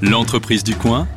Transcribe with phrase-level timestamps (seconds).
[0.00, 1.08] L'entreprise du coin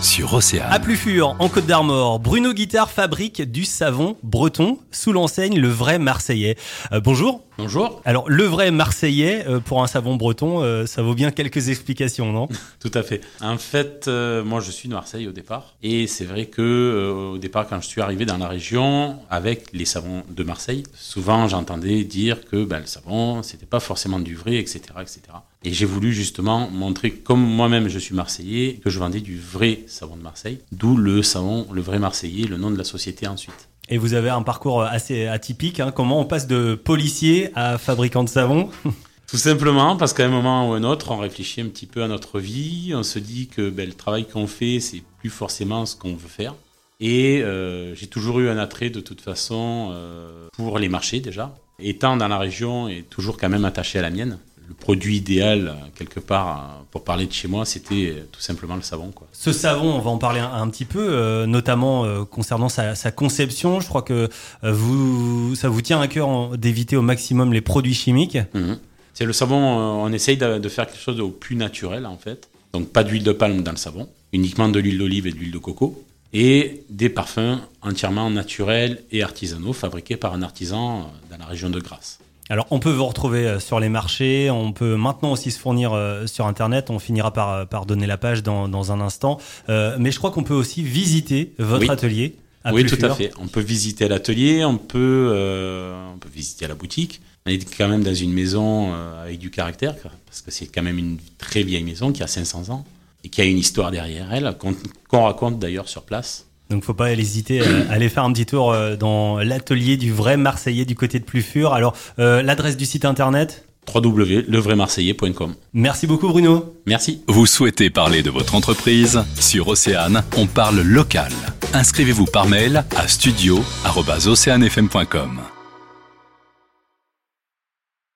[0.00, 0.66] sur Océane.
[0.72, 6.00] À Plufur, en Côte d'Armor, Bruno Guitare fabrique du savon breton sous l'enseigne Le Vrai
[6.00, 6.56] Marseillais.
[6.90, 7.44] Euh, bonjour.
[7.58, 8.00] Bonjour.
[8.06, 12.32] Alors, Le Vrai Marseillais, euh, pour un savon breton, euh, ça vaut bien quelques explications,
[12.32, 12.48] non?
[12.80, 13.20] Tout à fait.
[13.42, 15.74] En fait, euh, moi, je suis de Marseille au départ.
[15.82, 19.84] Et c'est vrai que au départ, quand je suis arrivé dans la région, avec les
[19.84, 24.56] savons de Marseille, souvent, j'entendais dire que ben, le savon, c'était pas forcément du vrai,
[24.56, 25.20] etc., etc.
[25.62, 29.80] Et j'ai voulu justement montrer, comme moi-même je suis marseillais, que je vendais du vrai
[29.88, 30.58] savon de Marseille.
[30.72, 33.68] D'où le savon, le vrai marseillais, le nom de la société ensuite.
[33.92, 35.78] Et vous avez un parcours assez atypique.
[35.78, 35.92] hein.
[35.94, 38.70] Comment on passe de policier à fabricant de savon
[39.26, 42.08] Tout simplement parce qu'à un moment ou un autre, on réfléchit un petit peu à
[42.08, 45.94] notre vie, on se dit que ben, le travail qu'on fait, c'est plus forcément ce
[45.94, 46.54] qu'on veut faire.
[47.00, 51.54] Et euh, j'ai toujours eu un attrait de toute façon euh, pour les marchés déjà.
[51.78, 54.38] Étant dans la région et toujours quand même attaché à la mienne,
[54.72, 58.76] le produit idéal quelque part euh, pour parler de chez moi, c'était euh, tout simplement
[58.76, 59.10] le savon.
[59.14, 59.28] Quoi.
[59.32, 62.94] Ce savon, on va en parler un, un petit peu, euh, notamment euh, concernant sa,
[62.94, 63.80] sa conception.
[63.80, 64.28] Je crois que
[64.64, 68.38] euh, vous, ça vous tient à cœur d'éviter au maximum les produits chimiques.
[68.54, 68.78] Mhm.
[69.14, 72.48] C'est le savon, on essaye de, de faire quelque chose au plus naturel en fait.
[72.72, 75.52] Donc pas d'huile de palme dans le savon, uniquement de l'huile d'olive et de l'huile
[75.52, 76.02] de coco.
[76.32, 81.78] Et des parfums entièrement naturels et artisanaux fabriqués par un artisan dans la région de
[81.78, 82.20] Grasse.
[82.50, 85.92] Alors, on peut vous retrouver euh, sur les marchés, on peut maintenant aussi se fournir
[85.92, 89.38] euh, sur Internet, on finira par, euh, par donner la page dans, dans un instant.
[89.68, 91.90] Euh, mais je crois qu'on peut aussi visiter votre Oui.
[91.90, 92.34] atelier.
[92.64, 93.32] À oui, tout à fait.
[93.40, 97.20] On peut visiter l'atelier, on peut, euh, on peut visiter la boutique.
[97.46, 99.96] On est quand même dans une maison avec du caractère,
[100.26, 102.84] parce que c'est quand même une très vieille maison qui a 500 ans
[103.24, 104.76] et qui a une histoire derrière elle, qu'on
[105.08, 106.46] qu'on raconte d'ailleurs sur place.
[106.72, 110.38] Donc, faut pas hésiter à aller faire un petit tour euh, dans l'atelier du vrai
[110.38, 111.72] Marseillais du côté de Plufur.
[111.74, 113.66] Alors, euh, l'adresse du site internet?
[113.92, 115.56] www.levraismarseillais.com.
[115.74, 116.76] Merci beaucoup, Bruno.
[116.86, 117.24] Merci.
[117.26, 119.24] Vous souhaitez parler de votre entreprise?
[119.38, 121.32] Sur Océane, on parle local.
[121.74, 125.40] Inscrivez-vous par mail à studio@oceanefm.com.